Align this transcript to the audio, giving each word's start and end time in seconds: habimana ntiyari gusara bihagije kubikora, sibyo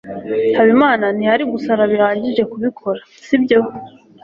habimana 0.57 1.05
ntiyari 1.15 1.43
gusara 1.53 1.83
bihagije 1.91 2.43
kubikora, 2.51 2.99
sibyo 3.25 3.59